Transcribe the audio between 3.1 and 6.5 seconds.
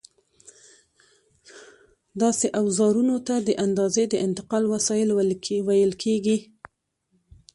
ته د اندازې د انتقال وسایل ویل کېږي.